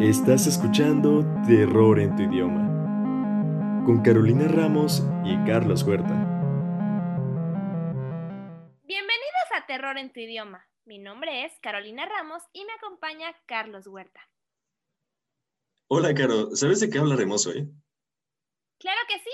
[0.00, 6.14] Estás escuchando Terror en tu idioma con Carolina Ramos y Carlos Huerta.
[8.84, 10.66] Bienvenidos a Terror en tu idioma.
[10.86, 14.26] Mi nombre es Carolina Ramos y me acompaña Carlos Huerta.
[15.88, 16.56] Hola, Caro.
[16.56, 17.68] ¿Sabes de qué hablaremos hoy?
[18.78, 19.30] Claro que sí.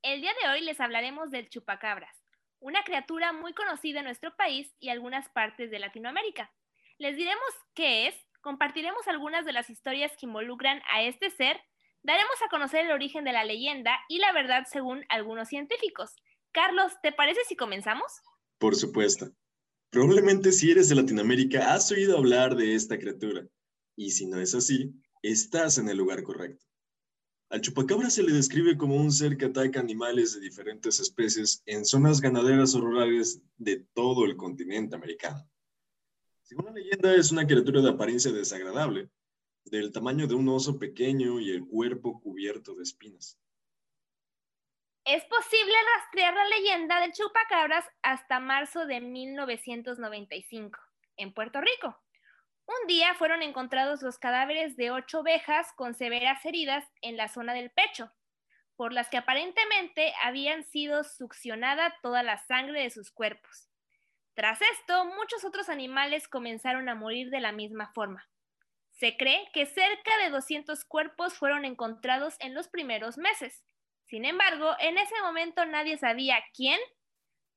[0.00, 2.16] El día de hoy les hablaremos del chupacabras,
[2.58, 6.50] una criatura muy conocida en nuestro país y algunas partes de Latinoamérica.
[6.96, 11.56] Les diremos qué es, compartiremos algunas de las historias que involucran a este ser,
[12.04, 16.14] daremos a conocer el origen de la leyenda y la verdad según algunos científicos.
[16.52, 18.06] Carlos, ¿te parece si comenzamos?
[18.58, 19.32] Por supuesto.
[19.90, 23.44] Probablemente si eres de Latinoamérica has oído hablar de esta criatura.
[23.96, 26.64] Y si no es así, estás en el lugar correcto.
[27.50, 31.84] Al chupacabra se le describe como un ser que ataca animales de diferentes especies en
[31.84, 35.44] zonas ganaderas o rurales de todo el continente americano.
[36.46, 39.10] Según la leyenda, es una criatura de apariencia desagradable,
[39.64, 43.36] del tamaño de un oso pequeño y el cuerpo cubierto de espinas.
[45.04, 50.78] Es posible rastrear la leyenda del chupacabras hasta marzo de 1995,
[51.16, 52.00] en Puerto Rico.
[52.66, 57.54] Un día fueron encontrados los cadáveres de ocho ovejas con severas heridas en la zona
[57.54, 58.12] del pecho,
[58.76, 63.68] por las que aparentemente habían sido succionada toda la sangre de sus cuerpos.
[64.36, 68.28] Tras esto, muchos otros animales comenzaron a morir de la misma forma.
[68.90, 73.64] Se cree que cerca de 200 cuerpos fueron encontrados en los primeros meses.
[74.04, 76.78] Sin embargo, en ese momento nadie sabía quién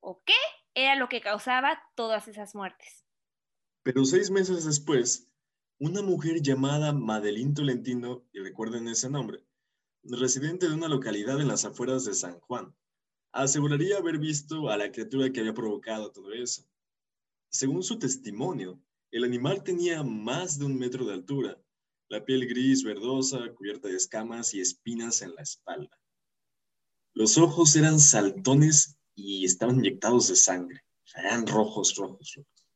[0.00, 0.32] o qué
[0.74, 3.04] era lo que causaba todas esas muertes.
[3.82, 5.30] Pero seis meses después,
[5.78, 9.44] una mujer llamada Madeline Tolentino, y recuerden ese nombre,
[10.02, 12.74] residente de una localidad en las afueras de San Juan,
[13.32, 16.69] aseguraría haber visto a la criatura que había provocado todo eso.
[17.50, 21.60] Según su testimonio, el animal tenía más de un metro de altura,
[22.08, 25.98] la piel gris verdosa, cubierta de escamas y espinas en la espalda.
[27.12, 30.84] Los ojos eran saltones y estaban inyectados de sangre,
[31.16, 32.66] eran rojos, rojos, rojos.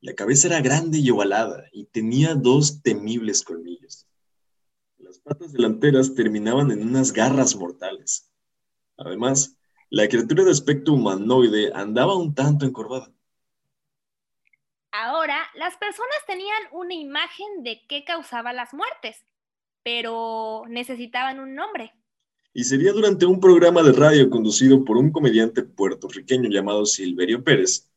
[0.00, 4.06] La cabeza era grande y ovalada y tenía dos temibles colmillos.
[4.98, 8.30] Las patas delanteras terminaban en unas garras mortales.
[8.98, 9.56] Además,
[9.88, 13.10] la criatura de aspecto humanoide andaba un tanto encorvada.
[15.54, 19.16] Las personas tenían una imagen de qué causaba las muertes,
[19.82, 21.92] pero necesitaban un nombre.
[22.52, 27.88] Y sería durante un programa de radio conducido por un comediante puertorriqueño llamado Silverio Pérez,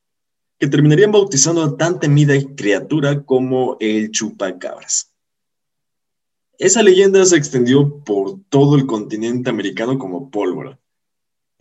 [0.57, 5.11] que terminarían bautizando a tan temida criatura como el chupacabras.
[6.57, 10.79] Esa leyenda se extendió por todo el continente americano como pólvora,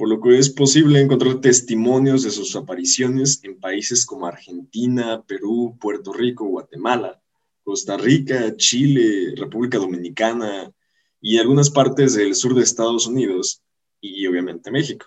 [0.01, 5.77] por lo que es posible encontrar testimonios de sus apariciones en países como Argentina, Perú,
[5.79, 7.21] Puerto Rico, Guatemala,
[7.63, 10.73] Costa Rica, Chile, República Dominicana
[11.21, 13.63] y algunas partes del sur de Estados Unidos
[14.01, 15.05] y obviamente México.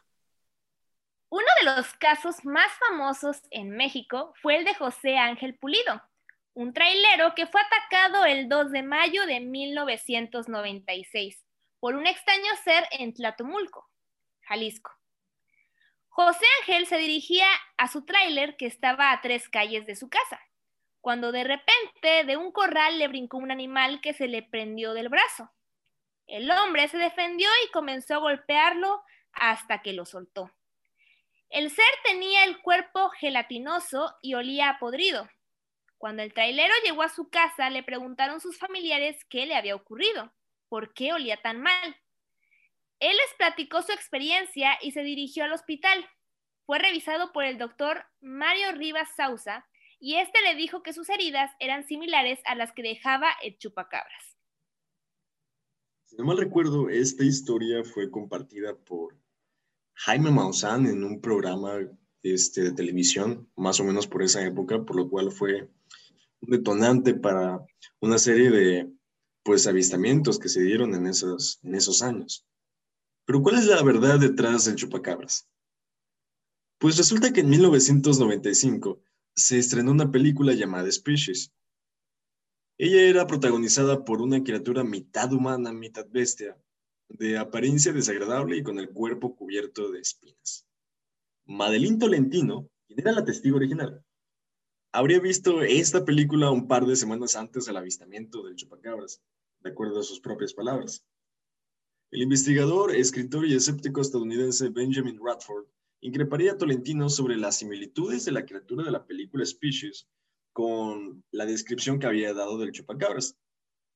[1.30, 6.04] Uno de los casos más famosos en México fue el de José Ángel Pulido,
[6.54, 11.44] un trailero que fue atacado el 2 de mayo de 1996
[11.80, 13.90] por un extraño ser en Tlatomulco.
[14.48, 14.92] Jalisco.
[16.10, 20.40] José Ángel se dirigía a su tráiler que estaba a tres calles de su casa,
[21.02, 25.10] cuando de repente de un corral le brincó un animal que se le prendió del
[25.10, 25.52] brazo.
[26.28, 30.52] El hombre se defendió y comenzó a golpearlo hasta que lo soltó.
[31.50, 35.30] El ser tenía el cuerpo gelatinoso y olía a podrido.
[35.98, 40.34] Cuando el trailero llegó a su casa, le preguntaron sus familiares qué le había ocurrido,
[40.68, 42.03] por qué olía tan mal.
[43.04, 46.06] Él les platicó su experiencia y se dirigió al hospital.
[46.66, 49.66] Fue revisado por el doctor Mario Rivas Sausa
[50.00, 54.38] y este le dijo que sus heridas eran similares a las que dejaba el chupacabras.
[56.06, 59.20] Si no mal recuerdo, esta historia fue compartida por
[59.96, 61.80] Jaime Maussan en un programa
[62.22, 65.70] este, de televisión, más o menos por esa época, por lo cual fue
[66.40, 67.60] un detonante para
[68.00, 68.94] una serie de
[69.44, 72.48] pues avistamientos que se dieron en esos, en esos años.
[73.26, 75.48] Pero ¿cuál es la verdad detrás del chupacabras?
[76.78, 79.02] Pues resulta que en 1995
[79.36, 81.54] se estrenó una película llamada Species.
[82.78, 86.58] Ella era protagonizada por una criatura mitad humana, mitad bestia,
[87.08, 90.68] de apariencia desagradable y con el cuerpo cubierto de espinas.
[91.46, 94.04] Madeline Tolentino, quien era la testigo original,
[94.92, 99.22] habría visto esta película un par de semanas antes del avistamiento del chupacabras,
[99.62, 101.06] de acuerdo a sus propias palabras.
[102.14, 105.66] El investigador, escritor y escéptico estadounidense Benjamin Radford
[106.00, 110.08] increparía a Tolentino sobre las similitudes de la criatura de la película Species
[110.52, 113.36] con la descripción que había dado del chupacabras.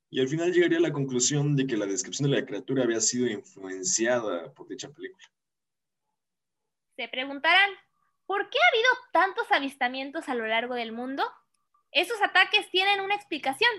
[0.09, 3.01] y al final llegaría a la conclusión de que la descripción de la criatura había
[3.01, 5.23] sido influenciada por dicha película.
[6.95, 7.69] Se preguntarán,
[8.25, 11.23] ¿por qué ha habido tantos avistamientos a lo largo del mundo?
[11.91, 13.69] Esos ataques tienen una explicación.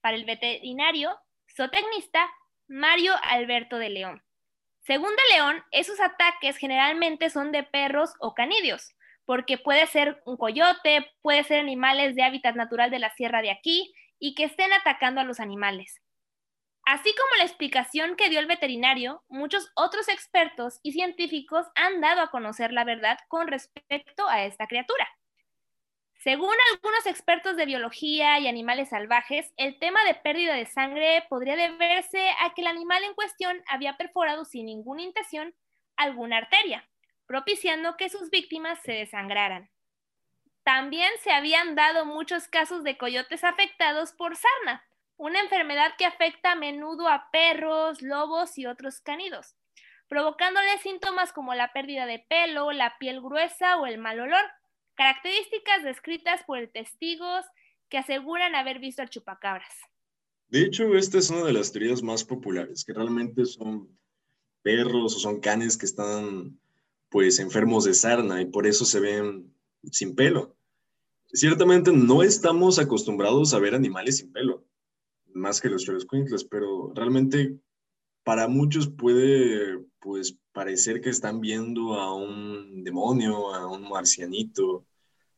[0.00, 1.10] Para el veterinario,
[1.56, 2.30] zootecnista
[2.68, 4.22] Mario Alberto de León.
[4.80, 8.94] Según de León, esos ataques generalmente son de perros o canidios,
[9.24, 13.50] porque puede ser un coyote, puede ser animales de hábitat natural de la sierra de
[13.50, 16.00] aquí y que estén atacando a los animales.
[16.86, 22.20] Así como la explicación que dio el veterinario, muchos otros expertos y científicos han dado
[22.20, 25.08] a conocer la verdad con respecto a esta criatura.
[26.24, 31.54] Según algunos expertos de biología y animales salvajes, el tema de pérdida de sangre podría
[31.54, 35.54] deberse a que el animal en cuestión había perforado sin ninguna intención
[35.98, 36.88] alguna arteria,
[37.26, 39.68] propiciando que sus víctimas se desangraran.
[40.62, 44.82] También se habían dado muchos casos de coyotes afectados por sarna,
[45.18, 49.56] una enfermedad que afecta a menudo a perros, lobos y otros canidos,
[50.08, 54.50] provocándoles síntomas como la pérdida de pelo, la piel gruesa o el mal olor
[54.94, 57.44] características descritas por testigos
[57.88, 59.72] que aseguran haber visto al chupacabras.
[60.48, 63.88] De hecho, esta es una de las teorías más populares, que realmente son
[64.62, 66.58] perros o son canes que están
[67.08, 69.54] pues enfermos de sarna y por eso se ven
[69.90, 70.56] sin pelo.
[71.32, 74.64] Ciertamente no estamos acostumbrados a ver animales sin pelo,
[75.32, 77.58] más que los Xoloscuincles, pero realmente
[78.24, 84.84] para muchos puede pues parecer que están viendo a un demonio, a un marcianito,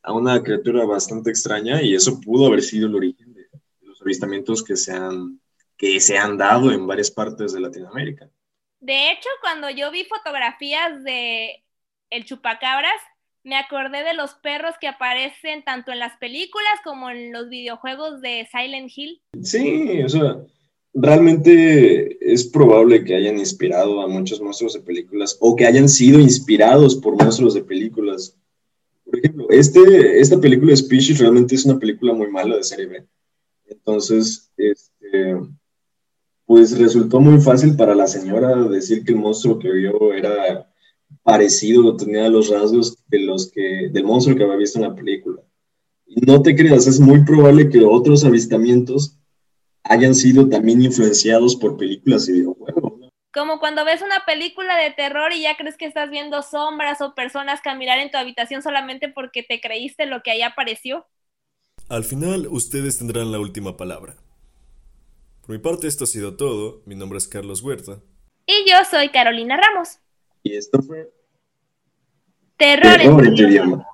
[0.03, 3.47] a una criatura bastante extraña y eso pudo haber sido el origen de
[3.81, 5.41] los avistamientos que se han,
[5.77, 8.31] que se han dado en varias partes de Latinoamérica.
[8.81, 11.65] De hecho, cuando yo vi fotografías de
[12.11, 13.01] el chupacabras,
[13.43, 18.21] me acordé de los perros que aparecen tanto en las películas como en los videojuegos
[18.21, 19.23] de Silent Hill.
[19.43, 20.37] Sí, o sea,
[20.97, 26.19] realmente es probable que hayan inspirado a muchos monstruos de películas o que hayan sido
[26.19, 28.35] inspirados por monstruos de películas.
[29.05, 32.87] Por ejemplo, este, esta película de Species realmente es una película muy mala de serie
[32.87, 33.07] B.
[33.67, 35.37] Entonces, este,
[36.47, 40.73] pues resultó muy fácil para la señora decir que el monstruo que vio era
[41.23, 45.43] parecido, tenía los rasgos de los que, del monstruo que había visto en la película.
[46.27, 49.19] No te creas, es muy probable que otros avistamientos
[49.89, 53.11] hayan sido también influenciados por películas y videojuegos.
[53.33, 57.15] Como cuando ves una película de terror y ya crees que estás viendo sombras o
[57.15, 61.07] personas caminar en tu habitación solamente porque te creíste lo que ahí apareció.
[61.89, 64.17] Al final, ustedes tendrán la última palabra.
[65.43, 66.83] Por mi parte, esto ha sido todo.
[66.87, 68.01] Mi nombre es Carlos Huerta.
[68.47, 69.99] Y yo soy Carolina Ramos.
[70.43, 71.13] Y esto fue
[72.57, 73.87] Terror, en, tu idioma.